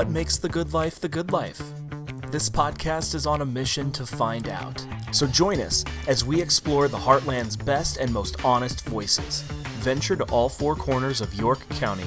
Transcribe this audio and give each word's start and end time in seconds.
What 0.00 0.08
makes 0.08 0.38
the 0.38 0.48
good 0.48 0.72
life 0.72 0.98
the 0.98 1.10
good 1.10 1.30
life? 1.30 1.60
This 2.30 2.48
podcast 2.48 3.14
is 3.14 3.26
on 3.26 3.42
a 3.42 3.44
mission 3.44 3.92
to 3.92 4.06
find 4.06 4.48
out. 4.48 4.82
So 5.12 5.26
join 5.26 5.60
us 5.60 5.84
as 6.08 6.24
we 6.24 6.40
explore 6.40 6.88
the 6.88 6.96
Heartland's 6.96 7.54
best 7.54 7.98
and 7.98 8.10
most 8.10 8.42
honest 8.42 8.88
voices. 8.88 9.42
Venture 9.82 10.16
to 10.16 10.24
all 10.32 10.48
four 10.48 10.74
corners 10.74 11.20
of 11.20 11.34
York 11.34 11.68
County 11.68 12.06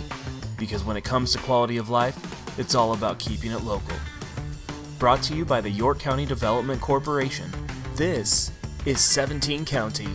because 0.57 0.83
when 0.83 0.97
it 0.97 1.03
comes 1.03 1.33
to 1.33 1.37
quality 1.37 1.77
of 1.77 1.91
life, 1.91 2.17
it's 2.57 2.73
all 2.73 2.93
about 2.93 3.19
keeping 3.19 3.51
it 3.51 3.61
local. 3.61 3.95
Brought 4.97 5.21
to 5.25 5.35
you 5.35 5.45
by 5.45 5.61
the 5.61 5.69
York 5.69 5.99
County 5.99 6.25
Development 6.25 6.81
Corporation. 6.81 7.51
This 7.93 8.51
is 8.87 9.01
17 9.01 9.65
County. 9.65 10.09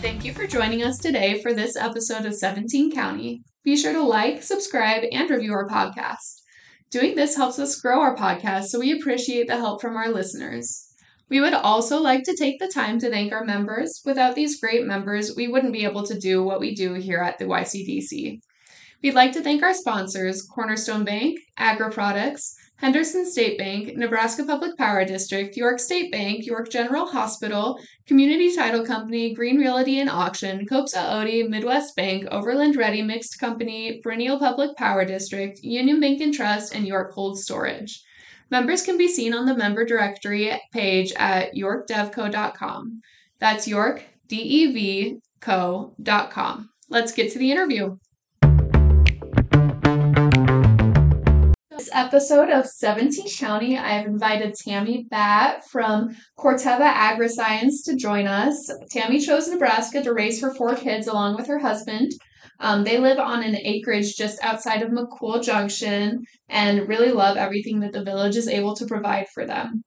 Thank 0.00 0.24
you 0.24 0.32
for 0.32 0.46
joining 0.46 0.82
us 0.82 0.96
today 0.96 1.42
for 1.42 1.52
this 1.52 1.76
episode 1.76 2.24
of 2.24 2.34
17 2.34 2.90
County. 2.90 3.42
Be 3.64 3.76
sure 3.76 3.92
to 3.92 4.02
like, 4.02 4.42
subscribe, 4.42 5.02
and 5.12 5.28
review 5.28 5.52
our 5.52 5.68
podcast. 5.68 6.40
Doing 6.90 7.14
this 7.14 7.36
helps 7.36 7.60
us 7.60 7.80
grow 7.80 8.00
our 8.00 8.16
podcast, 8.16 8.64
so 8.64 8.80
we 8.80 8.90
appreciate 8.90 9.46
the 9.46 9.56
help 9.56 9.80
from 9.80 9.96
our 9.96 10.10
listeners. 10.10 10.88
We 11.28 11.40
would 11.40 11.54
also 11.54 12.00
like 12.00 12.24
to 12.24 12.36
take 12.36 12.58
the 12.58 12.66
time 12.66 12.98
to 12.98 13.08
thank 13.08 13.32
our 13.32 13.44
members. 13.44 14.02
Without 14.04 14.34
these 14.34 14.60
great 14.60 14.84
members, 14.84 15.36
we 15.36 15.46
wouldn't 15.46 15.72
be 15.72 15.84
able 15.84 16.02
to 16.02 16.18
do 16.18 16.42
what 16.42 16.58
we 16.58 16.74
do 16.74 16.94
here 16.94 17.20
at 17.20 17.38
the 17.38 17.44
YCDC. 17.44 18.40
We'd 19.04 19.14
like 19.14 19.30
to 19.32 19.40
thank 19.40 19.62
our 19.62 19.72
sponsors 19.72 20.42
Cornerstone 20.42 21.04
Bank, 21.04 21.38
Agri 21.56 21.92
Products, 21.92 22.56
Henderson 22.80 23.30
State 23.30 23.58
Bank, 23.58 23.94
Nebraska 23.94 24.42
Public 24.42 24.74
Power 24.78 25.04
District, 25.04 25.54
York 25.54 25.78
State 25.78 26.10
Bank, 26.10 26.46
York 26.46 26.70
General 26.70 27.06
Hospital, 27.06 27.78
Community 28.06 28.54
Title 28.56 28.86
Company, 28.86 29.34
Green 29.34 29.58
Realty 29.58 30.00
and 30.00 30.08
Auction, 30.08 30.66
Kopsa 30.66 30.96
Otte, 30.96 31.46
Midwest 31.50 31.94
Bank, 31.94 32.26
Overland 32.30 32.76
Ready 32.76 33.02
Mixed 33.02 33.38
Company, 33.38 34.00
Perennial 34.02 34.38
Public 34.38 34.74
Power 34.78 35.04
District, 35.04 35.60
Union 35.62 36.00
Bank 36.00 36.22
and 36.22 36.32
Trust, 36.32 36.74
and 36.74 36.86
York 36.86 37.12
Cold 37.12 37.38
Storage. 37.38 38.02
Members 38.50 38.82
can 38.82 38.96
be 38.96 39.08
seen 39.08 39.34
on 39.34 39.44
the 39.44 39.54
member 39.54 39.84
directory 39.84 40.58
page 40.72 41.12
at 41.16 41.54
yorkdevco.com. 41.54 43.02
That's 43.38 43.68
york, 43.68 44.02
D-E-V, 44.28 45.18
co.com. 45.40 46.70
Let's 46.88 47.12
get 47.12 47.30
to 47.32 47.38
the 47.38 47.52
interview. 47.52 47.98
This 51.80 51.88
episode 51.94 52.50
of 52.50 52.66
17 52.66 53.26
County, 53.38 53.78
I 53.78 53.92
have 53.92 54.04
invited 54.04 54.52
Tammy 54.52 55.06
Batt 55.10 55.66
from 55.66 56.14
Corteva 56.38 56.92
AgriScience 56.92 57.82
to 57.86 57.96
join 57.96 58.26
us. 58.26 58.70
Tammy 58.90 59.18
chose 59.18 59.48
Nebraska 59.48 60.02
to 60.02 60.12
raise 60.12 60.42
her 60.42 60.54
four 60.54 60.74
kids 60.74 61.06
along 61.06 61.36
with 61.36 61.46
her 61.46 61.58
husband. 61.58 62.12
Um, 62.58 62.84
they 62.84 62.98
live 62.98 63.18
on 63.18 63.42
an 63.42 63.56
acreage 63.56 64.14
just 64.14 64.38
outside 64.44 64.82
of 64.82 64.90
McCool 64.90 65.42
Junction 65.42 66.20
and 66.50 66.86
really 66.86 67.12
love 67.12 67.38
everything 67.38 67.80
that 67.80 67.92
the 67.92 68.04
village 68.04 68.36
is 68.36 68.46
able 68.46 68.76
to 68.76 68.84
provide 68.84 69.28
for 69.32 69.46
them. 69.46 69.82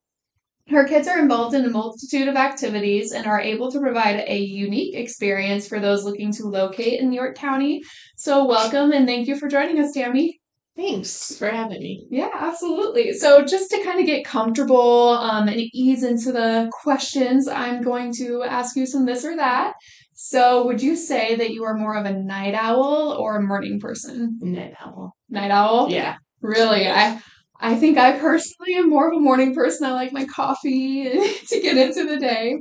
Her 0.70 0.88
kids 0.88 1.08
are 1.08 1.20
involved 1.20 1.54
in 1.54 1.64
a 1.64 1.70
multitude 1.70 2.28
of 2.28 2.36
activities 2.36 3.12
and 3.12 3.28
are 3.28 3.40
able 3.40 3.72
to 3.72 3.80
provide 3.80 4.24
a 4.28 4.40
unique 4.40 4.96
experience 4.96 5.68
for 5.68 5.80
those 5.80 6.06
looking 6.06 6.32
to 6.34 6.48
locate 6.48 7.00
in 7.00 7.14
York 7.14 7.38
County. 7.38 7.84
So, 8.18 8.46
welcome 8.46 8.94
and 8.94 9.06
thank 9.06 9.28
you 9.28 9.38
for 9.38 9.48
joining 9.48 9.80
us, 9.80 9.92
Tammy. 9.92 10.40
Thanks 10.76 11.36
for 11.38 11.50
having 11.50 11.80
me. 11.82 12.08
Yeah, 12.10 12.32
absolutely. 12.34 13.14
So, 13.14 13.46
just 13.46 13.70
to 13.70 13.84
kind 13.84 14.00
of 14.00 14.08
get 14.08 14.26
comfortable 14.26 15.10
um, 15.10 15.48
and 15.48 15.62
ease 15.72 16.02
into 16.04 16.32
the 16.32 16.72
questions, 16.82 17.48
I'm 17.48 17.84
going 17.84 18.12
to 18.16 18.42
ask 18.44 18.76
you 18.76 18.88
some 18.88 19.06
this 19.06 19.24
or 19.24 19.36
that. 19.36 19.74
So, 20.14 20.66
would 20.66 20.82
you 20.82 20.96
say 20.96 21.36
that 21.36 21.52
you 21.52 21.64
are 21.64 21.76
more 21.76 21.96
of 21.96 22.06
a 22.06 22.14
night 22.14 22.56
owl 22.56 23.16
or 23.20 23.38
a 23.38 23.42
morning 23.44 23.80
person? 23.80 24.40
Night 24.42 24.74
owl. 24.84 25.14
Night 25.30 25.52
owl? 25.52 25.92
Yeah. 25.92 26.16
Really? 26.42 26.88
I 26.90 27.20
I 27.60 27.76
think 27.76 28.00
I 28.00 28.18
personally 28.18 28.74
am 28.76 28.90
more 28.90 29.12
of 29.12 29.16
a 29.16 29.22
morning 29.22 29.54
person. 29.54 29.86
I 29.88 29.92
like 29.94 30.12
my 30.12 30.26
coffee 30.26 31.04
to 31.50 31.62
get 31.62 31.78
into 31.78 32.04
the 32.06 32.18
day. 32.18 32.58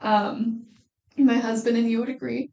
Um, 0.00 0.66
my 1.18 1.38
husband 1.38 1.76
and 1.76 1.90
you 1.90 2.00
would 2.00 2.10
agree. 2.10 2.50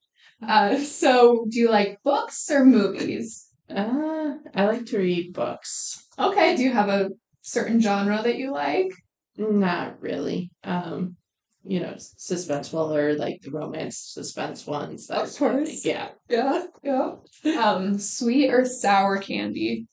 Uh, 0.47 0.77
so, 0.77 1.45
do 1.49 1.59
you 1.59 1.69
like 1.71 1.99
books 2.03 2.49
or 2.51 2.65
movies? 2.65 3.44
Uh, 3.69 4.35
I 4.53 4.65
like 4.65 4.85
to 4.87 4.97
read 4.97 5.33
books. 5.33 6.05
Okay. 6.19 6.55
Do 6.55 6.63
you 6.63 6.71
have 6.71 6.89
a 6.89 7.09
certain 7.41 7.79
genre 7.81 8.21
that 8.23 8.37
you 8.37 8.51
like? 8.51 8.91
Not 9.37 10.01
really. 10.01 10.51
Um, 10.63 11.17
you 11.63 11.79
know, 11.79 11.95
suspenseful 11.95 12.95
or 12.95 13.15
like 13.15 13.41
the 13.41 13.51
romance 13.51 13.97
suspense 13.97 14.67
ones. 14.67 15.09
Of 15.09 15.35
course. 15.35 15.83
Yeah. 15.83 16.09
Yeah. 16.29 16.65
Yeah. 16.83 17.15
Um, 17.57 17.97
sweet 17.97 18.51
or 18.51 18.65
sour 18.65 19.17
candy? 19.17 19.87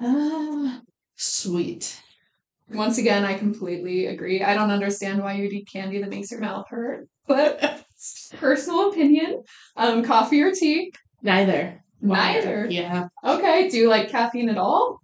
Uh, 0.00 0.80
sweet. 1.14 2.00
Once 2.70 2.96
again, 2.96 3.24
I 3.24 3.34
completely 3.34 4.06
agree. 4.06 4.42
I 4.42 4.54
don't 4.54 4.70
understand 4.70 5.22
why 5.22 5.34
you'd 5.34 5.52
eat 5.52 5.68
candy 5.70 6.00
that 6.00 6.08
makes 6.08 6.30
your 6.30 6.40
mouth 6.40 6.64
hurt, 6.70 7.06
but 7.26 7.84
personal 8.40 8.90
opinion. 8.90 9.42
Um, 9.76 10.02
coffee 10.02 10.42
or 10.42 10.52
tea? 10.52 10.92
Neither. 11.22 11.83
Neither. 12.04 12.66
Yeah. 12.70 13.08
Okay. 13.24 13.68
Do 13.68 13.78
you 13.78 13.88
like 13.88 14.10
caffeine 14.10 14.48
at 14.48 14.58
all? 14.58 15.00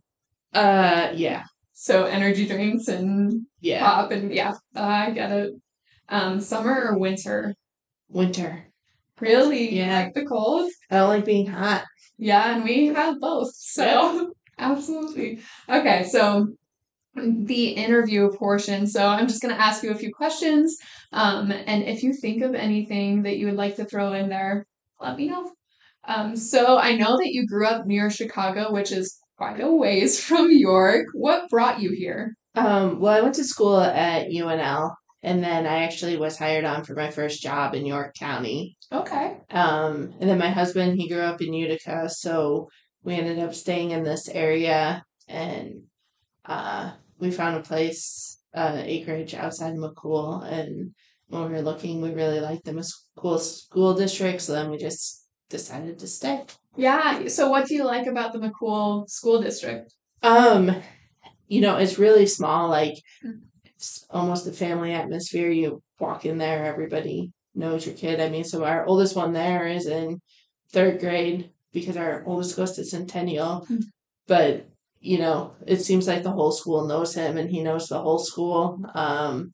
Uh, 0.53 1.11
yeah. 1.15 1.45
So 1.73 2.05
energy 2.05 2.47
drinks 2.47 2.89
and 2.89 3.47
Yeah. 3.61 3.81
pop 3.81 4.11
and 4.13 4.33
yeah, 4.35 4.53
I 4.75 5.11
get 5.11 5.31
it. 5.33 5.53
Um, 6.09 6.41
summer 6.41 6.89
or 6.91 6.99
winter? 6.99 7.55
Winter. 8.09 8.67
Really? 9.21 9.75
Yeah. 9.75 10.05
Like 10.05 10.15
the 10.15 10.27
cold? 10.27 10.71
I 10.91 10.97
don't 10.99 11.09
like 11.09 11.25
being 11.25 11.47
hot. 11.47 11.85
Yeah, 12.19 12.55
and 12.55 12.65
we 12.65 12.89
have 12.89 13.19
both. 13.21 13.51
So 13.55 14.35
absolutely. 14.59 15.41
Okay, 15.69 16.05
so 16.05 16.49
the 17.15 17.69
interview 17.71 18.31
portion. 18.37 18.87
So 18.87 19.07
I'm 19.07 19.27
just 19.27 19.43
going 19.43 19.55
to 19.55 19.61
ask 19.61 19.83
you 19.83 19.91
a 19.91 19.95
few 19.97 20.13
questions. 20.13 20.77
Um, 21.13 21.51
and 21.51 21.83
if 21.85 22.03
you 22.03 22.13
think 22.13 22.43
of 22.43 22.55
anything 22.55 23.23
that 23.23 23.39
you 23.39 23.47
would 23.47 23.57
like 23.57 23.77
to 23.77 23.85
throw 23.85 24.13
in 24.13 24.29
there, 24.29 24.67
let 25.01 25.17
me 25.17 25.29
know. 25.29 25.51
Um, 26.11 26.35
so 26.35 26.77
I 26.77 26.97
know 26.97 27.17
that 27.19 27.33
you 27.33 27.47
grew 27.47 27.67
up 27.67 27.87
near 27.87 28.11
Chicago, 28.11 28.73
which 28.73 28.91
is 28.91 29.17
quite 29.37 29.61
a 29.61 29.73
ways 29.73 30.23
from 30.25 30.51
York. 30.51 31.07
What 31.15 31.49
brought 31.49 31.81
you 31.81 31.93
here? 31.93 32.35
Um, 32.57 32.99
well, 32.99 33.17
I 33.17 33.21
went 33.21 33.37
to 33.37 33.45
school 33.45 33.81
at 33.81 34.29
UNL, 34.29 34.93
and 35.23 35.43
then 35.43 35.67
I 35.67 35.85
actually 35.85 36.17
was 36.17 36.37
hired 36.37 36.65
on 36.65 36.83
for 36.83 36.95
my 36.95 37.13
first 37.13 37.41
job 37.41 37.77
in 37.77 37.87
York 37.87 38.15
County. 38.19 38.77
Okay. 38.93 39.37
Um, 39.51 40.15
and 40.21 40.29
then 40.29 40.39
my 40.39 40.51
husband, 40.51 40.99
he 40.99 41.09
grew 41.09 41.21
up 41.21 41.41
in 41.41 41.53
Utica, 41.53 42.09
so 42.09 42.69
we 43.05 43.15
ended 43.15 43.39
up 43.39 43.55
staying 43.55 43.93
in 43.93 44.03
this 44.03 44.29
area, 44.29 45.05
and 45.29 45.85
uh, 46.45 46.93
we 47.19 47.31
found 47.31 47.57
a 47.57 47.63
place, 47.63 48.43
uh, 48.53 48.83
acreage 48.85 49.33
outside 49.35 49.75
of 49.75 49.79
McCool, 49.79 50.45
and 50.45 50.93
when 51.29 51.45
we 51.45 51.51
were 51.51 51.63
looking, 51.63 52.01
we 52.01 52.13
really 52.13 52.41
liked 52.41 52.65
the 52.65 52.73
McCool 52.73 53.39
school 53.39 53.95
district, 53.95 54.41
so 54.43 54.55
then 54.55 54.71
we 54.71 54.77
just 54.77 55.21
decided 55.51 55.99
to 55.99 56.07
stay. 56.07 56.45
Yeah. 56.77 57.29
So 57.29 57.51
what 57.51 57.67
do 57.67 57.75
you 57.75 57.85
like 57.85 58.07
about 58.07 58.33
the 58.33 58.39
McCool 58.39 59.09
School 59.11 59.43
District? 59.43 59.93
Um, 60.23 60.75
you 61.49 61.61
know, 61.61 61.77
it's 61.77 61.99
really 61.99 62.27
small, 62.27 62.69
like 62.69 62.95
Mm. 63.25 63.41
it's 63.67 64.07
almost 64.11 64.47
a 64.47 64.53
family 64.53 64.93
atmosphere. 64.93 65.51
You 65.51 65.83
walk 65.99 66.25
in 66.25 66.39
there, 66.39 66.65
everybody 66.65 67.33
knows 67.55 67.85
your 67.85 67.95
kid. 67.97 68.21
I 68.21 68.29
mean, 68.29 68.45
so 68.45 68.65
our 68.65 68.87
oldest 68.87 69.17
one 69.17 69.33
there 69.33 69.67
is 69.67 69.87
in 69.87 70.21
third 70.73 71.01
grade 71.01 71.51
because 71.73 71.97
our 71.97 72.23
oldest 72.27 72.57
goes 72.57 72.73
to 72.77 72.85
Centennial. 72.85 73.67
Mm. 73.69 73.83
But, 74.27 74.69
you 75.01 75.19
know, 75.19 75.53
it 75.67 75.79
seems 75.83 76.07
like 76.07 76.23
the 76.23 76.31
whole 76.31 76.53
school 76.53 76.87
knows 76.87 77.15
him 77.15 77.37
and 77.37 77.51
he 77.51 77.63
knows 77.63 77.89
the 77.89 78.01
whole 78.01 78.19
school. 78.21 78.79
Um, 78.95 79.53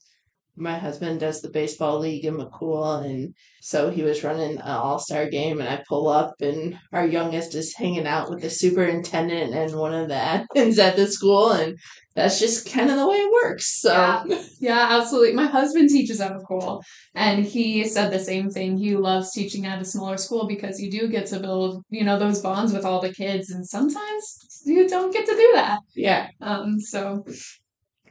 my 0.56 0.78
husband 0.78 1.20
does 1.20 1.40
the 1.40 1.50
baseball 1.50 1.98
league 1.98 2.24
in 2.24 2.36
McCool, 2.36 3.04
and 3.04 3.34
so 3.60 3.90
he 3.90 4.02
was 4.02 4.24
running 4.24 4.56
an 4.56 4.62
all 4.62 4.98
star 4.98 5.28
game. 5.28 5.60
And 5.60 5.68
I 5.68 5.82
pull 5.88 6.08
up, 6.08 6.34
and 6.40 6.78
our 6.92 7.06
youngest 7.06 7.54
is 7.54 7.74
hanging 7.74 8.06
out 8.06 8.30
with 8.30 8.40
the 8.42 8.50
superintendent 8.50 9.54
and 9.54 9.78
one 9.78 9.94
of 9.94 10.08
the 10.08 10.14
admins 10.56 10.78
at 10.78 10.96
the 10.96 11.06
school, 11.06 11.50
and 11.52 11.76
that's 12.14 12.40
just 12.40 12.70
kind 12.72 12.90
of 12.90 12.96
the 12.96 13.06
way 13.06 13.16
it 13.16 13.32
works. 13.32 13.80
So, 13.80 13.92
Yeah. 13.92 14.24
Yeah, 14.58 14.86
absolutely. 14.98 15.34
My 15.34 15.46
husband 15.46 15.90
teaches 15.90 16.20
at 16.20 16.32
McCool, 16.32 16.80
and 17.14 17.44
he 17.44 17.84
said 17.86 18.10
the 18.10 18.18
same 18.18 18.48
thing. 18.50 18.78
He 18.78 18.96
loves 18.96 19.32
teaching 19.32 19.66
at 19.66 19.82
a 19.82 19.84
smaller 19.84 20.16
school 20.16 20.46
because 20.46 20.80
you 20.80 20.90
do 20.90 21.08
get 21.08 21.26
to 21.26 21.40
build, 21.40 21.84
you 21.90 22.04
know, 22.04 22.18
those 22.18 22.40
bonds 22.40 22.72
with 22.72 22.84
all 22.86 23.00
the 23.00 23.12
kids, 23.12 23.50
and 23.50 23.66
sometimes 23.66 24.62
you 24.64 24.88
don't 24.88 25.12
get 25.12 25.26
to 25.26 25.32
do 25.36 25.50
that. 25.54 25.80
yeah, 25.94 26.28
Um, 26.40 26.80
so 26.80 27.24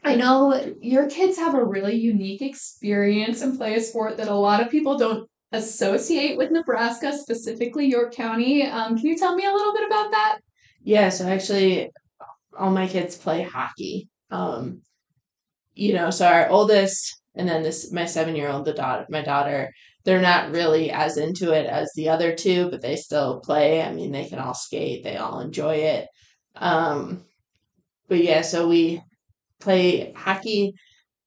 I 0.05 0.15
know 0.15 0.73
your 0.81 1.09
kids 1.09 1.37
have 1.37 1.55
a 1.55 1.65
really 1.65 1.95
unique 1.95 2.43
experience 2.43 3.41
and 3.41 3.57
play 3.57 3.75
a 3.75 3.81
sport 3.81 4.17
that 4.17 4.27
a 4.27 4.35
lot 4.35 4.61
of 4.61 4.69
people 4.69 4.97
don't 4.97 5.27
associate 5.51 6.37
with 6.37 6.51
Nebraska, 6.51 7.17
specifically 7.17 7.87
York 7.87 8.13
County. 8.13 8.67
Um, 8.67 8.95
can 8.97 9.07
you 9.07 9.17
tell 9.17 9.35
me 9.35 9.45
a 9.45 9.51
little 9.51 9.73
bit 9.73 9.87
about 9.87 10.11
that? 10.11 10.37
yeah. 10.83 11.09
So 11.09 11.27
actually, 11.27 11.91
all 12.57 12.69
my 12.69 12.87
kids 12.87 13.17
play 13.17 13.41
hockey. 13.41 14.07
Um, 14.29 14.81
you 15.73 15.93
know, 15.93 16.11
so 16.11 16.27
our 16.27 16.47
oldest 16.49 17.19
and 17.33 17.49
then 17.49 17.63
this 17.63 17.91
my 17.91 18.05
seven 18.05 18.35
year 18.35 18.49
old, 18.49 18.65
the 18.65 18.73
daughter, 18.73 19.05
my 19.09 19.21
daughter, 19.21 19.73
they're 20.05 20.21
not 20.21 20.51
really 20.51 20.91
as 20.91 21.17
into 21.17 21.51
it 21.51 21.65
as 21.65 21.91
the 21.95 22.09
other 22.09 22.35
two, 22.35 22.69
but 22.69 22.81
they 22.81 22.95
still 22.95 23.39
play. 23.39 23.81
I 23.81 23.91
mean, 23.91 24.11
they 24.11 24.25
can 24.25 24.39
all 24.39 24.53
skate, 24.53 25.03
they 25.03 25.17
all 25.17 25.39
enjoy 25.39 25.75
it. 25.75 26.07
Um, 26.55 27.25
but 28.07 28.23
yeah, 28.23 28.41
so 28.41 28.67
we 28.67 29.01
play 29.65 30.13
hockey 30.13 30.73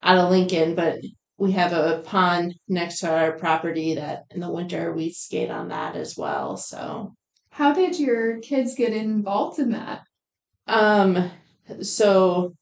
out 0.02 0.16
of 0.18 0.30
Lincoln, 0.30 0.74
but 0.74 1.00
we 1.36 1.52
have 1.52 1.72
a 1.72 2.02
pond 2.04 2.54
next 2.68 3.00
to 3.00 3.12
our 3.12 3.32
property 3.32 3.94
that 3.96 4.24
in 4.30 4.40
the 4.40 4.50
winter 4.50 4.92
we 4.92 5.10
skate 5.10 5.50
on 5.50 5.68
that 5.68 5.94
as 5.96 6.16
well. 6.16 6.56
So, 6.56 7.14
How 7.50 7.72
did 7.72 7.98
your 7.98 8.38
kids 8.40 8.74
get 8.74 8.92
involved 8.92 9.58
in 9.58 9.70
that? 9.72 10.02
um, 10.68 11.30
so 11.82 12.54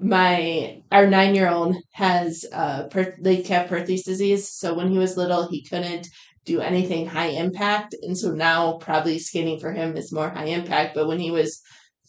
my 0.00 0.82
our 0.92 1.06
nine 1.06 1.34
year 1.34 1.48
old 1.50 1.74
has 1.92 2.44
uh 2.52 2.84
per- 2.88 3.16
Legg-Calvé-Perthes 3.20 4.04
disease. 4.04 4.48
So 4.60 4.74
when 4.74 4.88
he 4.90 4.98
was 4.98 5.16
little, 5.16 5.48
he 5.48 5.64
couldn't 5.64 6.06
do 6.44 6.60
anything 6.60 7.06
high 7.06 7.32
impact, 7.44 7.94
and 8.02 8.16
so 8.16 8.30
now 8.32 8.78
probably 8.78 9.18
skating 9.18 9.58
for 9.60 9.72
him 9.72 9.96
is 9.96 10.12
more 10.12 10.30
high 10.30 10.46
impact. 10.58 10.94
But 10.94 11.08
when 11.08 11.18
he 11.18 11.30
was 11.30 11.60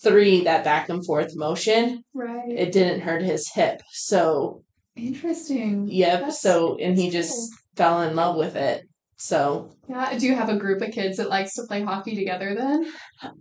three, 0.03 0.43
that 0.43 0.63
back 0.63 0.89
and 0.89 1.05
forth 1.05 1.35
motion, 1.35 2.03
Right. 2.13 2.49
it 2.51 2.71
didn't 2.71 3.01
hurt 3.01 3.21
his 3.21 3.51
hip. 3.53 3.81
So 3.91 4.63
Interesting. 4.95 5.87
yep. 5.89 6.21
That's 6.21 6.41
so 6.41 6.75
and 6.77 6.97
he 6.97 7.09
just 7.09 7.51
fell 7.75 8.01
in 8.01 8.15
love 8.15 8.35
with 8.35 8.55
it. 8.55 8.83
So 9.17 9.71
Yeah. 9.87 10.17
Do 10.17 10.25
you 10.25 10.35
have 10.35 10.49
a 10.49 10.57
group 10.57 10.81
of 10.81 10.91
kids 10.91 11.17
that 11.17 11.29
likes 11.29 11.53
to 11.55 11.63
play 11.67 11.81
hockey 11.83 12.15
together 12.15 12.55
then? 12.55 12.91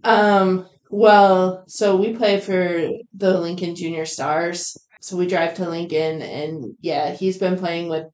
Um, 0.05 0.69
well, 0.91 1.65
so 1.69 1.97
we 1.97 2.13
play 2.15 2.41
for 2.41 2.89
the 3.15 3.39
Lincoln 3.39 3.75
Junior 3.75 4.05
Stars. 4.07 4.77
So 5.01 5.17
we 5.17 5.27
drive 5.27 5.55
to 5.55 5.69
Lincoln 5.69 6.23
and 6.23 6.75
yeah, 6.81 7.13
he's 7.13 7.39
been 7.39 7.57
playing 7.59 7.89
with 7.89 8.07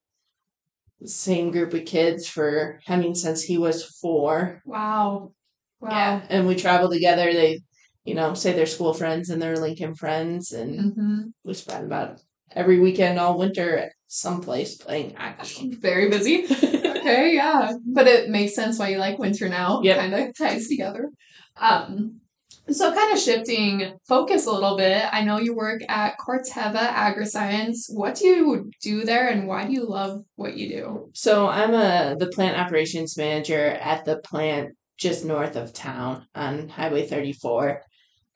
the 1.01 1.09
same 1.09 1.51
group 1.51 1.73
of 1.75 1.85
kids 1.87 2.29
for 2.29 2.81
I 2.89 2.97
mean 2.97 3.15
since 3.15 3.43
he 3.43 3.57
was 3.59 3.85
4. 4.01 4.63
Wow. 4.65 5.33
Wow. 5.81 5.91
Yeah, 5.91 6.27
and 6.31 6.47
we 6.47 6.55
travel 6.57 6.89
together. 6.91 7.33
They, 7.33 7.61
you 8.05 8.15
know, 8.15 8.35
say 8.35 8.53
they're 8.53 8.67
school 8.67 8.95
friends 8.95 9.31
and 9.31 9.41
they're 9.41 9.57
Lincoln 9.57 9.95
friends 9.95 10.53
and 10.53 10.95
hmm 10.95 11.21
we 11.45 11.55
spend 11.55 11.87
about 11.87 12.21
every 12.53 12.79
weekend 12.79 13.19
all 13.19 13.39
winter 13.39 13.77
at 13.77 13.93
some 14.07 14.41
place 14.41 14.77
playing 14.77 15.15
hockey. 15.15 15.75
Very 15.81 16.09
busy. 16.09 16.45
okay, 16.45 17.35
yeah. 17.35 17.73
But 17.87 18.07
it 18.07 18.31
makes 18.31 18.55
sense 18.55 18.79
why 18.79 18.89
you 18.89 18.99
like 18.99 19.19
winter 19.19 19.49
now. 19.49 19.83
Yep. 19.83 19.99
Kind 19.99 20.15
of 20.15 20.39
ties 20.39 20.69
together. 20.69 21.09
Um, 21.57 22.21
so 22.71 22.95
kind 22.95 23.13
of 23.13 23.19
shifting 23.19 23.93
focus 24.09 24.47
a 24.47 24.53
little 24.53 24.77
bit. 24.77 25.05
I 25.13 25.23
know 25.23 25.39
you 25.39 25.55
work 25.55 25.83
at 25.89 26.17
Corteva 26.19 26.89
AgriScience. 26.95 27.87
What 27.89 28.15
do 28.15 28.27
you 28.27 28.71
do 28.81 29.05
there 29.05 29.29
and 29.29 29.47
why 29.47 29.67
do 29.67 29.73
you 29.73 29.85
love 29.87 30.23
what 30.37 30.57
you 30.57 30.69
do? 30.69 31.11
So 31.13 31.47
I'm 31.49 31.75
a 31.75 32.17
the 32.19 32.29
plant 32.29 32.59
operations 32.59 33.19
manager 33.19 33.67
at 33.67 34.05
the 34.05 34.19
plant 34.19 34.71
just 34.97 35.25
north 35.25 35.57
of 35.57 35.73
town 35.73 36.27
on 36.35 36.69
Highway 36.69 37.07
34. 37.07 37.83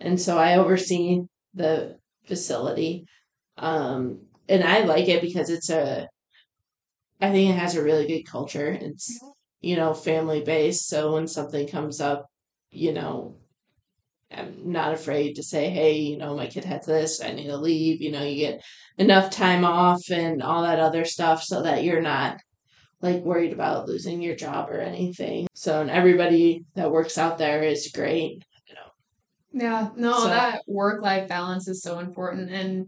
And 0.00 0.20
so 0.20 0.38
I 0.38 0.56
oversee 0.56 1.22
the 1.54 1.98
facility. 2.26 3.06
Um 3.56 4.20
and 4.48 4.64
I 4.64 4.80
like 4.84 5.08
it 5.08 5.22
because 5.22 5.50
it's 5.50 5.70
a 5.70 6.08
I 7.20 7.30
think 7.30 7.50
it 7.50 7.58
has 7.58 7.74
a 7.74 7.82
really 7.82 8.06
good 8.06 8.24
culture. 8.30 8.68
It's 8.80 9.18
you 9.60 9.76
know 9.76 9.94
family 9.94 10.42
based, 10.42 10.88
so 10.88 11.14
when 11.14 11.26
something 11.26 11.66
comes 11.68 12.00
up, 12.00 12.26
you 12.70 12.92
know 12.92 13.36
I'm 14.30 14.72
not 14.72 14.92
afraid 14.92 15.36
to 15.36 15.42
say, 15.42 15.70
hey, 15.70 15.98
you 15.98 16.18
know, 16.18 16.36
my 16.36 16.46
kid 16.48 16.64
has 16.64 16.84
this, 16.84 17.22
I 17.22 17.32
need 17.32 17.46
to 17.46 17.56
leave. 17.56 18.02
You 18.02 18.12
know, 18.12 18.22
you 18.22 18.36
get 18.36 18.64
enough 18.98 19.30
time 19.30 19.64
off 19.64 20.02
and 20.10 20.42
all 20.42 20.62
that 20.62 20.80
other 20.80 21.04
stuff 21.04 21.42
so 21.42 21.62
that 21.62 21.82
you're 21.82 22.02
not 22.02 22.38
like 23.00 23.22
worried 23.22 23.52
about 23.52 23.88
losing 23.88 24.20
your 24.20 24.36
job 24.36 24.70
or 24.70 24.80
anything. 24.80 25.46
So, 25.54 25.80
and 25.80 25.90
everybody 25.90 26.64
that 26.74 26.90
works 26.90 27.16
out 27.16 27.38
there 27.38 27.62
is 27.62 27.92
great. 27.94 28.44
Yeah, 29.58 29.88
no, 29.96 30.12
So- 30.18 30.28
that 30.28 30.62
work 30.66 31.02
life 31.02 31.28
balance 31.28 31.68
is 31.68 31.82
so 31.82 31.98
important. 31.98 32.50
And 32.50 32.86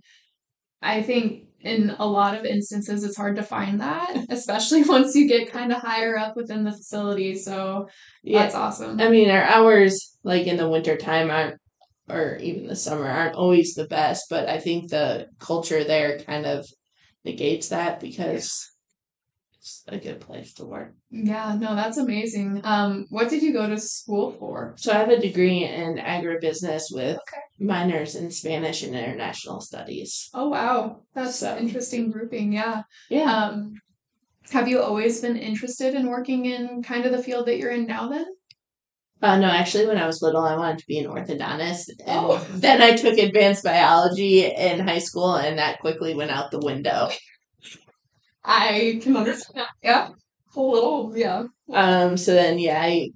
I 0.83 1.03
think 1.03 1.45
in 1.61 1.91
a 1.99 2.07
lot 2.07 2.35
of 2.39 2.45
instances, 2.47 3.05
it's 3.05 3.17
hard 3.17 3.37
to 3.37 3.43
find 3.43 3.81
that, 3.81 4.17
especially 4.31 4.83
once 4.85 5.15
you 5.15 5.29
get 5.29 5.53
kind 5.53 5.73
of 5.73 5.79
higher 5.83 6.17
up 6.17 6.37
within 6.37 6.65
the 6.65 6.73
facility. 6.73 7.37
So 7.37 7.89
Yeah. 8.23 8.43
that's 8.43 8.55
awesome. 8.55 9.01
I 9.01 9.09
mean, 9.11 9.31
our 9.31 9.43
hours, 9.43 10.17
like 10.25 10.47
in 10.47 10.57
the 10.57 10.69
winter 10.69 10.97
time, 10.97 11.31
aren't, 11.31 11.57
or 12.09 12.37
even 12.37 12.67
the 12.67 12.77
summer, 12.77 13.07
aren't 13.07 13.37
always 13.37 13.75
the 13.75 13.87
best, 13.87 14.27
but 14.31 14.49
I 14.49 14.59
think 14.59 14.91
the 14.91 15.27
culture 15.39 15.85
there 15.85 16.19
kind 16.21 16.47
of 16.47 16.67
negates 17.25 17.69
that 17.69 18.01
because 18.01 18.67
it's 19.61 19.85
a 19.89 19.99
good 19.99 20.21
place 20.21 20.55
to 20.55 20.65
work. 20.65 20.95
Yeah, 21.11 21.55
no, 21.61 21.75
that's 21.75 21.99
amazing. 21.99 22.62
Um, 22.65 23.05
what 23.11 23.29
did 23.29 23.43
you 23.43 23.53
go 23.53 23.69
to 23.69 23.79
school 23.79 24.31
for? 24.33 24.75
So 24.79 24.91
I 24.91 24.97
have 24.97 25.11
a 25.11 25.21
degree 25.21 25.65
in 25.65 25.97
agribusiness 25.99 26.85
with 26.91 27.17
Okay. 27.19 27.43
minors 27.59 28.15
in 28.17 28.31
Spanish 28.31 28.83
and 28.83 28.95
international 28.95 29.61
studies. 29.61 30.31
Oh, 30.33 30.49
wow. 30.49 31.03
That's 31.15 31.37
So- 31.37 31.55
an 31.55 31.59
interesting 31.67 32.11
grouping. 32.11 32.55
Yeah. 32.55 32.83
Yeah. 33.11 33.31
Um, 33.31 33.75
have 34.51 34.67
you 34.67 34.81
always 34.81 35.21
been 35.21 35.37
interested 35.37 35.95
in 35.95 36.09
working 36.09 36.47
in 36.47 36.83
kind 36.83 37.05
of 37.05 37.12
the 37.12 37.23
field 37.23 37.47
that 37.47 37.59
you're 37.59 37.71
in 37.71 37.87
now 37.87 38.09
then? 38.09 38.25
Uh, 39.23 39.37
no, 39.39 39.49
actually, 39.49 39.87
when 39.87 39.99
I 39.99 40.07
was 40.07 40.23
little, 40.23 40.41
I 40.41 40.57
wanted 40.57 40.79
to 40.79 40.87
be 40.87 40.99
an 40.99 41.11
orthodontist. 41.11 41.91
And 42.07 42.19
Oh. 42.27 42.39
then 42.55 42.81
I 42.81 42.97
took 42.97 43.19
advanced 43.19 43.62
biology 43.62 44.47
in 44.47 44.81
high 44.81 44.99
school, 45.01 45.35
and 45.35 45.59
that 45.59 45.81
quickly 45.81 46.15
went 46.15 46.31
out 46.31 46.51
the 46.51 46.59
window. 46.61 47.11
I 48.50 48.99
can 49.02 49.17
understand 49.17 49.56
that. 49.56 49.69
Yeah. 49.82 50.08
A 50.56 50.61
little, 50.61 51.17
yeah. 51.17 51.44
Um, 51.73 52.17
so 52.17 52.35
then, 52.35 52.58
yeah, 52.58 52.82
I, 52.82 53.11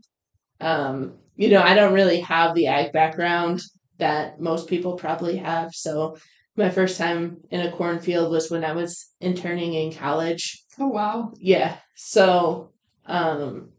um, 0.60 1.14
you 1.34 1.48
know, 1.48 1.60
I 1.60 1.74
don't 1.74 1.92
really 1.92 2.20
have 2.20 2.54
the 2.54 2.68
ag 2.68 2.92
background 2.92 3.60
that 3.98 4.40
most 4.40 4.68
people 4.68 4.94
probably 4.94 5.36
have. 5.38 5.74
So 5.74 6.16
my 6.56 6.70
first 6.70 6.96
time 6.96 7.38
in 7.50 7.60
a 7.60 7.72
cornfield 7.72 8.30
was 8.30 8.50
when 8.50 8.64
I 8.64 8.72
was 8.72 9.10
interning 9.20 9.74
in 9.74 9.92
college. 9.92 10.62
Oh, 10.78 10.86
wow. 10.86 11.32
Yeah. 11.36 11.78
So, 11.96 12.70
um, 13.06 13.70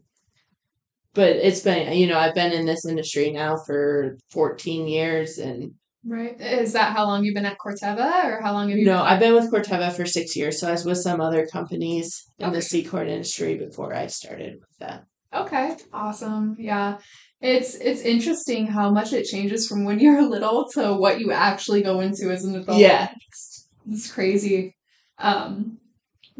but 1.14 1.36
it's 1.36 1.60
been, 1.60 1.96
you 1.96 2.06
know, 2.06 2.18
I've 2.18 2.34
been 2.34 2.52
in 2.52 2.66
this 2.66 2.84
industry 2.84 3.30
now 3.30 3.56
for 3.56 4.18
14 4.30 4.86
years 4.86 5.38
and 5.38 5.72
Right. 6.08 6.40
Is 6.40 6.72
that 6.74 6.92
how 6.92 7.04
long 7.04 7.24
you've 7.24 7.34
been 7.34 7.46
at 7.46 7.58
Corteva 7.58 8.24
or 8.26 8.40
how 8.40 8.52
long 8.52 8.68
have 8.68 8.78
you 8.78 8.84
no, 8.84 9.02
I've 9.02 9.18
been 9.18 9.34
with 9.34 9.50
Corteva 9.50 9.92
for 9.92 10.06
six 10.06 10.36
years. 10.36 10.60
So 10.60 10.68
I 10.68 10.72
was 10.72 10.84
with 10.84 10.98
some 10.98 11.20
other 11.20 11.46
companies 11.46 12.30
in 12.38 12.50
the 12.50 12.58
Okay. 12.58 12.66
seed 12.66 12.88
corn 12.88 13.08
industry 13.08 13.56
before 13.56 13.92
I 13.92 14.06
started 14.06 14.60
with 14.60 14.78
that. 14.78 15.04
Okay, 15.34 15.76
awesome. 15.92 16.56
Yeah. 16.58 16.98
It's 17.40 17.74
it's 17.74 18.02
interesting 18.02 18.68
how 18.68 18.90
much 18.90 19.12
it 19.12 19.24
changes 19.24 19.66
from 19.66 19.84
when 19.84 19.98
you're 19.98 20.22
little 20.28 20.68
to 20.74 20.94
what 20.94 21.18
you 21.20 21.32
actually 21.32 21.82
go 21.82 21.98
into 22.00 22.30
as 22.30 22.44
an 22.44 22.54
adult. 22.54 22.78
Yeah. 22.78 23.10
It's, 23.28 23.68
it's 23.90 24.10
crazy. 24.12 24.76
Um 25.18 25.78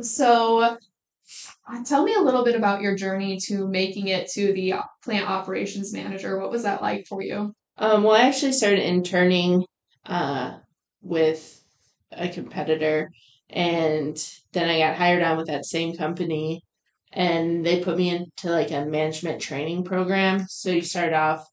so 0.01 0.61
uh, 0.61 0.77
tell 1.85 2.05
me 2.05 2.15
a 2.15 2.21
little 2.21 2.45
bit 2.45 2.55
about 2.55 2.83
your 2.83 2.95
journey 2.95 3.39
to 3.47 3.67
making 3.67 4.07
it 4.09 4.29
to 4.31 4.53
the 4.53 4.75
plant 5.03 5.29
operations 5.29 5.93
manager. 5.93 6.39
What 6.39 6.51
was 6.53 6.63
that 6.63 6.81
like 6.83 7.07
for 7.09 7.21
you? 7.21 7.53
Um, 7.79 8.03
well, 8.03 8.15
I 8.15 8.27
actually 8.27 8.53
started 8.53 8.87
interning 8.87 9.65
uh, 10.07 10.59
with 11.03 11.63
a 12.13 12.29
competitor, 12.29 13.11
and 13.51 14.17
then 14.53 14.69
I 14.69 14.79
got 14.79 14.97
hired 14.97 15.23
on 15.23 15.37
with 15.37 15.49
that 15.49 15.67
same 15.67 15.95
company, 15.97 16.63
and 17.13 17.65
they 17.65 17.81
put 17.83 17.99
me 17.99 18.11
into 18.11 18.51
like 18.51 18.71
a 18.71 18.87
management 18.87 19.41
training 19.43 19.85
program. 19.85 20.47
So 20.49 20.71
you 20.71 20.83
start 20.83 21.13
off, 21.13 21.47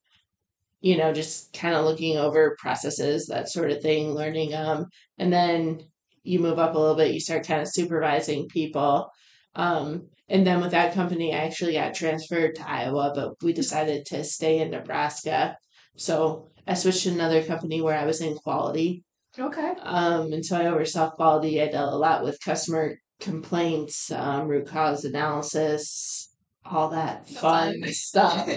you 0.81 0.97
know, 0.97 1.13
just 1.13 1.53
kind 1.53 1.75
of 1.75 1.85
looking 1.85 2.17
over 2.17 2.57
processes, 2.59 3.27
that 3.27 3.49
sort 3.49 3.71
of 3.71 3.81
thing, 3.81 4.13
learning 4.13 4.51
them, 4.51 4.85
and 5.17 5.31
then 5.31 5.81
you 6.23 6.39
move 6.39 6.59
up 6.59 6.75
a 6.75 6.79
little 6.79 6.95
bit. 6.95 7.13
You 7.13 7.19
start 7.19 7.45
kind 7.45 7.61
of 7.61 7.67
supervising 7.67 8.47
people. 8.47 9.09
Um, 9.55 10.07
and 10.29 10.47
then 10.47 10.61
with 10.61 10.71
that 10.71 10.93
company, 10.93 11.33
I 11.33 11.39
actually 11.39 11.73
got 11.73 11.93
transferred 11.93 12.55
to 12.55 12.69
Iowa, 12.69 13.11
but 13.13 13.33
we 13.43 13.53
decided 13.53 14.05
to 14.07 14.23
stay 14.23 14.59
in 14.59 14.71
Nebraska. 14.71 15.57
So 15.95 16.49
I 16.67 16.73
switched 16.73 17.03
to 17.03 17.09
another 17.09 17.43
company 17.43 17.81
where 17.81 17.97
I 17.97 18.05
was 18.05 18.21
in 18.21 18.35
quality. 18.35 19.03
Okay. 19.37 19.73
Um, 19.81 20.31
and 20.31 20.45
so 20.45 20.57
I 20.57 20.67
oversaw 20.67 21.09
quality. 21.11 21.61
I 21.61 21.67
dealt 21.67 21.93
a 21.93 21.97
lot 21.97 22.23
with 22.23 22.39
customer 22.43 22.97
complaints, 23.19 24.11
um, 24.11 24.47
root 24.47 24.67
cause 24.67 25.05
analysis, 25.05 26.33
all 26.65 26.89
that 26.89 27.27
fun 27.27 27.83
stuff. 27.87 28.49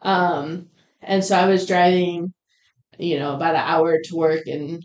Um, 0.00 0.68
and 1.02 1.24
so 1.24 1.36
I 1.36 1.48
was 1.48 1.66
driving, 1.66 2.32
you 2.98 3.18
know, 3.18 3.34
about 3.34 3.54
an 3.54 3.62
hour 3.64 3.98
to 4.02 4.16
work, 4.16 4.46
and 4.46 4.84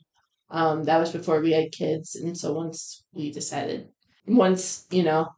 um, 0.50 0.84
that 0.84 1.00
was 1.00 1.12
before 1.12 1.40
we 1.40 1.52
had 1.52 1.72
kids. 1.72 2.16
And 2.16 2.38
so 2.38 2.54
once 2.54 3.04
we 3.14 3.32
decided, 3.32 3.90
once 4.28 4.86
you 4.92 5.04
know, 5.04 5.30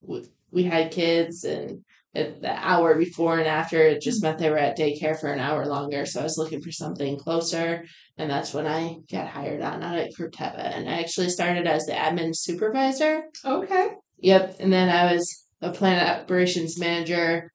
we, 0.00 0.24
we 0.50 0.62
had 0.64 0.92
kids, 0.92 1.44
and 1.44 1.84
the 2.16 2.54
hour 2.56 2.94
before 2.94 3.38
and 3.38 3.48
after, 3.48 3.78
it 3.78 4.02
just 4.02 4.22
mm-hmm. 4.22 4.28
meant 4.28 4.38
they 4.38 4.50
were 4.50 4.58
at 4.58 4.78
daycare 4.78 5.18
for 5.18 5.28
an 5.28 5.40
hour 5.40 5.66
longer. 5.66 6.06
So 6.06 6.20
I 6.20 6.24
was 6.24 6.38
looking 6.38 6.60
for 6.60 6.72
something 6.72 7.18
closer, 7.18 7.84
and 8.16 8.30
that's 8.30 8.54
when 8.54 8.66
I 8.66 8.96
got 9.10 9.28
hired 9.28 9.62
on 9.62 9.82
out 9.82 9.98
at 9.98 10.14
Corteva. 10.14 10.76
And 10.76 10.88
I 10.88 11.00
actually 11.00 11.28
started 11.28 11.66
as 11.66 11.86
the 11.86 11.92
admin 11.92 12.34
supervisor. 12.34 13.24
Okay. 13.44 13.88
Yep, 14.18 14.56
and 14.60 14.72
then 14.72 14.88
I 14.88 15.12
was 15.12 15.44
a 15.60 15.70
plant 15.70 16.22
operations 16.22 16.78
manager 16.78 17.52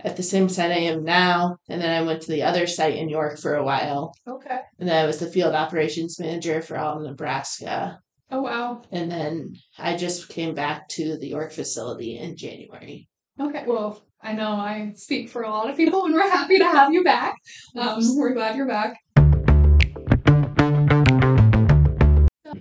at 0.00 0.16
the 0.16 0.22
same 0.22 0.48
site 0.48 0.72
I 0.72 0.76
am 0.76 1.04
now, 1.04 1.56
and 1.68 1.80
then 1.80 1.90
I 1.90 2.04
went 2.04 2.22
to 2.22 2.30
the 2.32 2.42
other 2.42 2.66
site 2.66 2.96
in 2.96 3.08
York 3.08 3.38
for 3.38 3.54
a 3.54 3.64
while, 3.64 4.12
Okay. 4.26 4.58
and 4.78 4.88
then 4.88 5.04
I 5.04 5.06
was 5.06 5.18
the 5.18 5.30
field 5.30 5.54
operations 5.54 6.18
manager 6.18 6.60
for 6.62 6.76
all 6.76 6.96
of 6.96 7.04
Nebraska, 7.04 8.00
Oh 8.30 8.42
wow. 8.42 8.82
and 8.90 9.10
then 9.10 9.54
I 9.78 9.96
just 9.96 10.28
came 10.28 10.54
back 10.54 10.88
to 10.90 11.16
the 11.16 11.28
York 11.28 11.52
facility 11.52 12.18
in 12.18 12.36
January. 12.36 13.08
Okay. 13.40 13.64
Well, 13.66 14.00
I 14.22 14.32
know 14.32 14.52
I 14.52 14.92
speak 14.94 15.28
for 15.28 15.42
a 15.42 15.50
lot 15.50 15.68
of 15.68 15.76
people, 15.76 16.04
and 16.04 16.14
we're 16.14 16.30
happy 16.30 16.58
to 16.58 16.64
have 16.64 16.92
you 16.92 17.02
back. 17.02 17.34
Um, 17.76 17.98
we're 18.16 18.32
glad 18.32 18.54
you're 18.54 18.68
back. 18.68 18.96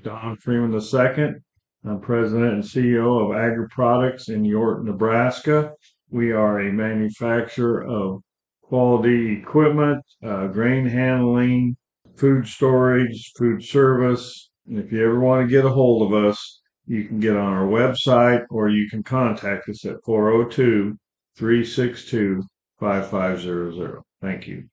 Don 0.02 0.36
Freeman 0.42 0.74
II. 0.74 1.36
I'm 1.86 2.00
President 2.02 2.54
and 2.54 2.64
CEO 2.64 3.24
of 3.24 3.38
Agri 3.38 3.68
Products 3.70 4.30
in 4.30 4.44
York, 4.44 4.84
Nebraska. 4.84 5.74
We 6.10 6.32
are 6.32 6.60
a 6.60 6.72
manufacturer 6.72 7.86
of 7.86 8.22
quality 8.64 9.34
equipment, 9.40 10.04
uh, 10.24 10.48
grain 10.48 10.88
handling, 10.88 11.78
food 12.18 12.48
storage, 12.48 13.32
food 13.38 13.64
service. 13.64 14.50
And 14.68 14.80
if 14.80 14.92
you 14.92 15.06
ever 15.06 15.20
want 15.20 15.48
to 15.48 15.52
get 15.52 15.66
a 15.66 15.70
hold 15.70 16.12
of 16.12 16.26
us, 16.26 16.63
you 16.86 17.06
can 17.06 17.20
get 17.20 17.36
on 17.36 17.54
our 17.54 17.66
website 17.66 18.46
or 18.50 18.70
you 18.70 18.90
can 18.90 19.04
contact 19.04 19.70
us 19.70 19.86
at 19.86 19.96
402 20.06 20.98
362 21.38 22.44
5500. 22.80 24.02
Thank 24.22 24.48
you. 24.48 24.66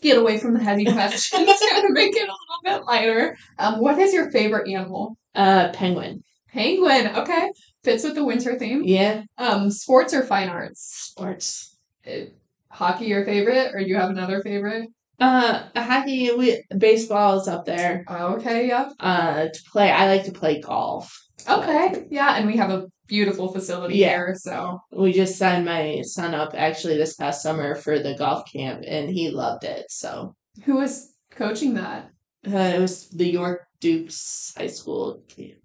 Get 0.00 0.18
away 0.18 0.38
from 0.38 0.54
the 0.54 0.60
heavy 0.62 0.84
questions 0.84 1.48
and 1.74 1.94
make 1.94 2.14
it 2.16 2.28
a 2.28 2.32
little 2.32 2.80
bit 2.80 2.84
lighter. 2.86 3.36
Um, 3.58 3.80
what 3.80 3.98
is 3.98 4.12
your 4.12 4.30
favorite 4.32 4.68
animal? 4.68 5.16
Uh, 5.34 5.68
Penguin. 5.72 6.22
Penguin. 6.48 7.08
Okay. 7.16 7.50
Fits 7.84 8.02
with 8.04 8.14
the 8.16 8.24
winter 8.24 8.58
theme. 8.58 8.82
Yeah, 8.84 9.22
Um, 9.38 9.70
sports 9.70 10.12
or 10.12 10.22
fine 10.24 10.48
arts? 10.48 10.80
sports. 11.12 11.76
Uh, 12.06 12.26
hockey 12.68 13.06
your 13.06 13.24
favorite, 13.24 13.72
or 13.74 13.80
do 13.80 13.86
you 13.86 13.96
have 13.96 14.10
another 14.10 14.40
favorite? 14.42 14.88
Uh, 15.20 15.62
hockey. 15.76 16.32
We 16.34 16.64
baseball 16.76 17.40
is 17.40 17.48
up 17.48 17.64
there. 17.64 18.04
Oh, 18.08 18.34
okay. 18.36 18.68
yeah. 18.68 18.90
Uh, 18.98 19.44
to 19.52 19.62
play, 19.70 19.90
I 19.90 20.06
like 20.08 20.24
to 20.24 20.32
play 20.32 20.60
golf. 20.60 21.16
Okay. 21.48 22.06
Yeah, 22.10 22.36
and 22.36 22.46
we 22.46 22.56
have 22.56 22.70
a 22.70 22.86
beautiful 23.08 23.52
facility 23.52 23.96
Yeah. 23.96 24.08
here, 24.08 24.34
so 24.36 24.80
We 24.90 25.12
just 25.12 25.36
signed 25.38 25.64
my 25.66 26.00
son 26.02 26.34
up 26.34 26.54
actually 26.56 26.96
this 26.96 27.14
past 27.14 27.42
summer 27.42 27.74
for 27.74 27.98
the 27.98 28.14
golf 28.14 28.50
camp, 28.52 28.82
and 28.86 29.10
he 29.10 29.30
loved 29.30 29.64
it. 29.64 29.86
So 29.90 30.34
who 30.64 30.76
was 30.76 31.14
coaching 31.30 31.74
that? 31.74 32.10
uh, 32.46 32.56
it 32.56 32.80
was 32.80 33.08
the 33.10 33.28
York 33.30 33.66
Dukes 33.80 34.52
High 34.56 34.66
School 34.68 35.22
camp. 35.28 35.58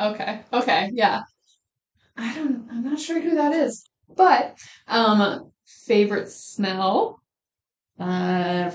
Okay. 0.00 0.40
Okay. 0.52 0.90
Yeah. 0.92 1.22
I 2.16 2.34
don't. 2.34 2.66
I'm 2.70 2.82
not 2.84 2.98
sure 2.98 3.20
who 3.20 3.36
that 3.36 3.52
is, 3.52 3.84
but 4.16 4.56
um, 4.88 5.52
favorite 5.66 6.28
smell. 6.30 7.20
Uh, 7.98 8.70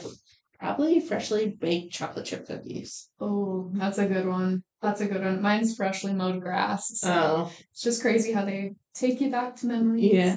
probably 0.60 1.00
freshly 1.00 1.50
baked 1.50 1.94
chocolate 1.94 2.26
chip 2.26 2.48
cookies. 2.48 3.10
Oh, 3.20 3.70
that's 3.74 3.98
a 3.98 4.06
good 4.06 4.28
one. 4.28 4.64
That's 4.82 5.02
a 5.02 5.08
good 5.08 5.24
one. 5.24 5.42
Mine's 5.42 5.76
freshly 5.76 6.14
mowed 6.14 6.42
grass. 6.42 7.00
So 7.00 7.12
Oh, 7.12 7.52
it's 7.72 7.82
just 7.82 8.02
crazy 8.02 8.32
how 8.32 8.46
they 8.46 8.74
take 8.94 9.22
you 9.22 9.30
back 9.32 9.56
to 9.58 9.68
memories. 9.68 10.12
Yeah. 10.14 10.36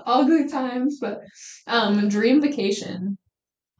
All 0.06 0.24
good 0.24 0.48
times, 0.50 0.98
but 1.00 1.20
um, 1.66 2.08
dream 2.08 2.40
vacation. 2.40 3.18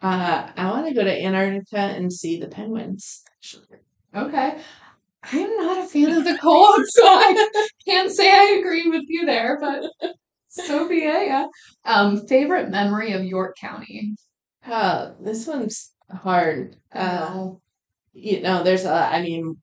uh, 0.03 0.51
I 0.57 0.71
want 0.71 0.87
to 0.89 0.95
go 0.95 1.05
to 1.05 1.25
Antarctica 1.25 1.79
and 1.79 2.13
see 2.13 2.39
the 2.41 2.49
penguins. 2.49 3.23
Actually, 3.39 3.79
Okay. 4.15 4.59
I'm 5.33 5.57
not 5.57 5.85
a 5.85 5.89
fan 5.89 6.13
of 6.13 6.25
the 6.25 6.39
cold, 6.41 6.81
so 6.87 7.03
I 7.05 7.49
can't 7.87 8.11
say 8.11 8.31
I 8.31 8.59
agree 8.61 8.89
with 8.89 9.03
you 9.09 9.27
there, 9.27 9.59
but 9.61 10.13
so 10.49 10.89
be 10.89 10.99
it. 11.05 11.27
Yeah. 11.27 11.47
Um, 11.85 12.27
favorite 12.27 12.71
memory 12.71 13.13
of 13.13 13.25
York 13.25 13.57
County. 13.61 14.15
Uh, 14.71 15.13
this 15.21 15.47
one's 15.47 15.93
hard. 16.11 16.77
Uh, 16.93 17.51
you 18.13 18.41
know, 18.41 18.63
there's 18.63 18.85
a. 18.85 18.93
I 18.93 19.23
mean, 19.23 19.57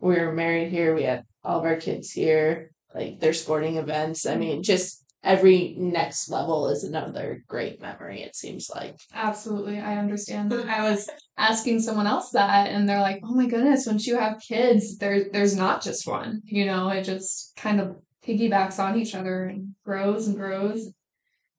we 0.00 0.18
were 0.18 0.32
married 0.32 0.70
here. 0.70 0.94
We 0.94 1.04
had 1.04 1.24
all 1.44 1.58
of 1.58 1.64
our 1.64 1.76
kids 1.76 2.10
here. 2.10 2.70
Like 2.94 3.20
their 3.20 3.34
sporting 3.34 3.76
events. 3.76 4.26
I 4.26 4.36
mean, 4.36 4.62
just 4.62 5.04
every 5.22 5.74
next 5.78 6.30
level 6.30 6.68
is 6.68 6.84
another 6.84 7.44
great 7.46 7.80
memory. 7.80 8.22
It 8.22 8.34
seems 8.34 8.70
like. 8.74 8.96
absolutely. 9.14 9.78
I 9.78 9.98
understand. 9.98 10.52
I 10.68 10.88
was 10.90 11.08
asking 11.36 11.80
someone 11.80 12.06
else 12.06 12.30
that, 12.30 12.68
and 12.68 12.88
they're 12.88 13.00
like, 13.00 13.20
"Oh 13.24 13.34
my 13.34 13.46
goodness, 13.46 13.86
once 13.86 14.06
you 14.06 14.16
have 14.16 14.40
kids, 14.40 14.98
there 14.98 15.28
there's 15.30 15.56
not 15.56 15.82
just 15.82 16.06
one. 16.06 16.42
You 16.44 16.64
know, 16.66 16.88
it 16.88 17.04
just 17.04 17.52
kind 17.56 17.80
of 17.80 17.96
piggybacks 18.26 18.78
on 18.78 18.98
each 18.98 19.14
other 19.14 19.44
and 19.44 19.74
grows 19.84 20.28
and 20.28 20.36
grows. 20.36 20.92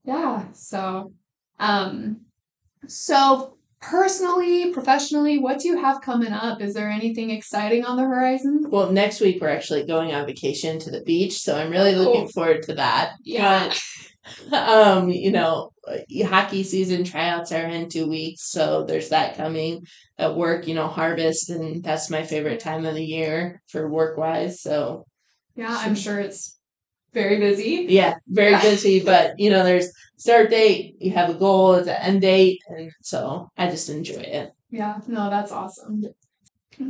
Yeah. 0.03 0.51
So, 0.53 1.13
um, 1.60 2.22
so 2.88 3.57
personally, 3.81 4.71
professionally, 4.71 5.38
what 5.39 5.59
do 5.59 5.67
you 5.67 5.81
have 5.81 6.01
coming 6.01 6.31
up? 6.31 6.62
Is 6.62 6.74
there 6.74 6.89
anything 6.89 7.29
exciting 7.29 7.86
on 7.86 7.98
the 7.98 8.03
horizon? 8.03 8.65
Well, 8.69 8.91
next 8.91 9.21
week 9.21 9.41
we're 9.41 9.50
actually 9.50 9.86
going 9.86 10.13
on 10.13 10.25
vacation 10.25 10.79
to 10.79 10.91
the 10.91 11.01
beach, 11.01 11.39
so 11.39 11.57
I'm 11.57 11.71
really 11.71 11.95
looking 11.95 12.27
forward 12.27 12.63
to 12.63 12.75
that. 12.75 13.13
Yeah. 13.24 13.74
But, 14.50 14.69
um, 14.69 15.09
you 15.09 15.31
know, 15.31 15.71
hockey 16.25 16.63
season 16.63 17.03
tryouts 17.03 17.51
are 17.51 17.65
in 17.65 17.89
two 17.89 18.07
weeks, 18.07 18.51
so 18.51 18.83
there's 18.83 19.09
that 19.09 19.38
coming. 19.38 19.86
At 20.17 20.36
work, 20.36 20.67
you 20.67 20.75
know, 20.75 20.88
harvest, 20.88 21.50
and 21.50 21.81
that's 21.81 22.09
my 22.09 22.24
favorite 22.24 22.59
time 22.59 22.86
of 22.86 22.95
the 22.95 23.05
year 23.05 23.62
for 23.67 23.89
work 23.89 24.17
wise. 24.17 24.62
So 24.62 25.05
Yeah, 25.55 25.74
I'm 25.74 25.95
sure 25.95 26.19
it's 26.19 26.59
very 27.13 27.38
busy. 27.39 27.86
yeah, 27.89 28.16
very 28.28 28.51
Yeah. 28.51 28.62
busy, 28.62 29.04
but 29.04 29.39
you 29.39 29.50
know, 29.50 29.63
there's 29.63 29.92
start 30.18 30.50
date, 30.50 30.96
you 31.00 31.12
have 31.12 31.30
a 31.30 31.34
goal, 31.34 31.74
it's 31.75 31.88
an 31.88 31.96
end 32.01 32.22
date, 32.22 32.60
and 32.68 32.92
so 33.01 33.50
I 33.58 33.70
just 33.70 33.89
enjoy 33.89 34.22
it. 34.22 34.51
Yeah, 34.70 35.00
no, 35.08 35.30
that's 35.30 35.51
awesome. 35.51 36.04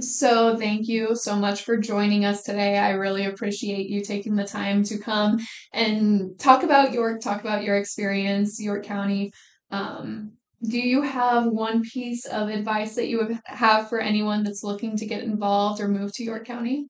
So, 0.01 0.55
thank 0.55 0.87
you 0.87 1.15
so 1.15 1.35
much 1.35 1.63
for 1.63 1.75
joining 1.77 2.23
us 2.23 2.43
today. 2.43 2.77
I 2.77 2.91
really 2.91 3.25
appreciate 3.25 3.89
you 3.89 4.03
taking 4.03 4.35
the 4.35 4.43
time 4.45 4.83
to 4.83 4.99
come 4.99 5.39
and 5.73 6.37
talk 6.37 6.61
about 6.61 6.93
York, 6.93 7.21
talk 7.21 7.41
about 7.41 7.63
your 7.63 7.75
experience, 7.77 8.61
York 8.61 8.83
County. 8.83 9.31
Um, 9.71 10.33
do 10.61 10.77
you 10.79 11.01
have 11.01 11.45
one 11.47 11.81
piece 11.81 12.25
of 12.25 12.49
advice 12.49 12.95
that 12.95 13.07
you 13.07 13.17
would 13.17 13.39
have 13.45 13.89
for 13.89 13.99
anyone 13.99 14.43
that's 14.43 14.63
looking 14.63 14.95
to 14.97 15.07
get 15.07 15.23
involved 15.23 15.81
or 15.81 15.87
move 15.87 16.11
to 16.15 16.23
York 16.23 16.45
County? 16.45 16.85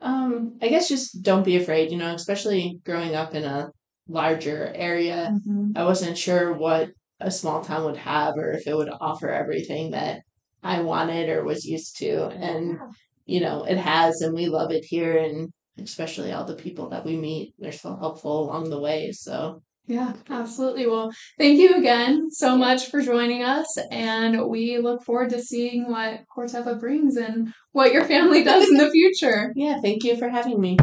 Um, 0.00 0.58
I 0.60 0.68
guess 0.68 0.88
just 0.88 1.22
don't 1.22 1.44
be 1.44 1.56
afraid, 1.56 1.90
you 1.90 1.96
know, 1.96 2.14
especially 2.14 2.80
growing 2.84 3.14
up 3.14 3.34
in 3.34 3.44
a 3.44 3.70
larger 4.08 4.72
area. 4.74 5.34
I 5.74 5.84
wasn't 5.84 6.18
sure 6.18 6.52
what 6.52 6.90
a 7.20 7.30
small 7.30 7.62
town 7.62 7.84
would 7.86 7.96
have 7.96 8.34
or 8.36 8.52
if 8.52 8.66
it 8.66 8.76
would 8.76 8.90
offer 9.00 9.28
everything 9.30 9.92
that 9.92 10.20
I 10.62 10.82
wanted 10.82 11.28
or 11.30 11.44
was 11.44 11.64
used 11.64 11.96
to. 11.98 12.26
And, 12.28 12.78
you 13.24 13.40
know, 13.40 13.64
it 13.64 13.78
has, 13.78 14.20
and 14.20 14.34
we 14.34 14.48
love 14.48 14.70
it 14.70 14.84
here. 14.84 15.16
And 15.16 15.50
especially 15.78 16.32
all 16.32 16.44
the 16.44 16.54
people 16.56 16.90
that 16.90 17.04
we 17.04 17.16
meet, 17.16 17.54
they're 17.58 17.72
so 17.72 17.96
helpful 17.96 18.44
along 18.44 18.70
the 18.70 18.80
way. 18.80 19.12
So, 19.12 19.62
Yeah, 19.88 20.14
absolutely. 20.28 20.88
Well, 20.88 21.12
thank 21.38 21.60
you 21.60 21.76
again 21.76 22.30
so 22.32 22.56
much 22.56 22.90
for 22.90 23.00
joining 23.00 23.44
us, 23.44 23.78
and 23.92 24.48
we 24.48 24.78
look 24.78 25.04
forward 25.04 25.30
to 25.30 25.40
seeing 25.40 25.88
what 25.88 26.24
Corteva 26.36 26.80
brings 26.80 27.16
and 27.16 27.52
what 27.70 27.92
your 27.92 28.04
family 28.04 28.42
does 28.42 28.68
in 28.68 28.78
the 28.78 28.90
future. 28.90 29.52
yeah, 29.56 29.78
thank 29.80 30.02
you 30.02 30.16
for 30.16 30.28
having 30.28 30.60
me. 30.60 30.76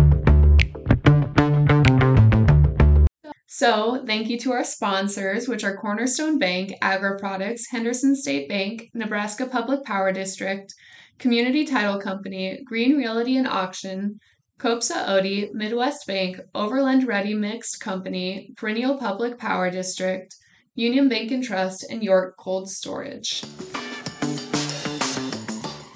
So, 3.48 4.04
thank 4.08 4.30
you 4.30 4.40
to 4.40 4.54
our 4.54 4.64
sponsors, 4.64 5.50
which 5.50 5.66
are 5.66 5.76
Cornerstone 5.76 6.40
Bank, 6.40 6.74
Agri 6.82 7.18
Products, 7.20 7.70
Henderson 7.70 8.16
State 8.16 8.48
Bank, 8.48 8.90
Nebraska 8.94 9.46
Public 9.48 9.84
Power 9.84 10.14
District, 10.14 10.74
Community 11.20 11.66
Title 11.66 12.00
Company, 12.00 12.62
Green 12.66 12.98
Realty 12.98 13.38
and 13.38 13.48
Auction, 13.48 14.20
Kopsa 14.60 15.08
Otte, 15.10 15.54
Midwest 15.54 16.08
Bank, 16.08 16.40
Overland 16.56 17.06
Ready 17.08 17.34
Mixed 17.34 17.82
Company, 17.82 18.54
Perennial 18.56 18.98
Public 18.98 19.38
Power 19.38 19.70
District, 19.70 20.34
Union 20.76 21.10
Bank 21.10 21.32
and 21.32 21.44
Trust, 21.44 21.86
and 21.90 22.02
York 22.04 22.38
Cold 22.38 22.70
Storage. 22.70 23.44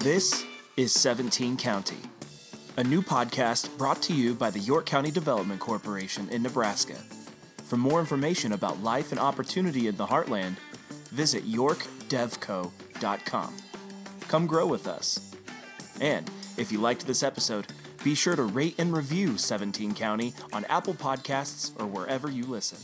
This 0.00 0.44
is 0.76 0.92
17 0.92 1.56
County, 1.56 1.96
a 2.76 2.84
new 2.84 3.00
podcast 3.00 3.74
brought 3.78 4.02
to 4.02 4.12
you 4.12 4.34
by 4.34 4.50
the 4.50 4.58
York 4.58 4.84
County 4.86 5.10
Development 5.10 5.60
Corporation 5.60 6.28
in 6.28 6.42
Nebraska. 6.42 6.96
For 7.64 7.76
more 7.76 8.00
information 8.00 8.52
about 8.52 8.82
life 8.82 9.12
and 9.12 9.20
opportunity 9.20 9.88
in 9.88 9.96
the 9.96 10.06
heartland, 10.06 10.56
visit 11.10 11.46
yorkdevco.com. 11.46 13.56
Come 14.28 14.46
grow 14.46 14.66
with 14.66 14.86
us. 14.86 15.34
And 16.00 16.30
if 16.56 16.72
you 16.72 16.80
liked 16.80 17.06
this 17.06 17.22
episode, 17.22 17.66
be 18.04 18.14
sure 18.14 18.36
to 18.36 18.44
rate 18.44 18.74
and 18.78 18.92
review 18.92 19.36
17 19.38 19.94
County 19.94 20.34
on 20.52 20.64
Apple 20.66 20.94
Podcasts 20.94 21.72
or 21.80 21.86
wherever 21.86 22.30
you 22.30 22.44
listen. 22.44 22.78